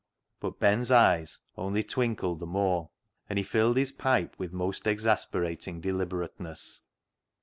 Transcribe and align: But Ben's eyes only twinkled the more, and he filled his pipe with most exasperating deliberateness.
But 0.39 0.57
Ben's 0.59 0.89
eyes 0.89 1.41
only 1.55 1.83
twinkled 1.83 2.39
the 2.39 2.47
more, 2.47 2.89
and 3.29 3.37
he 3.37 3.43
filled 3.43 3.77
his 3.77 3.91
pipe 3.91 4.33
with 4.39 4.51
most 4.51 4.87
exasperating 4.87 5.79
deliberateness. 5.79 6.81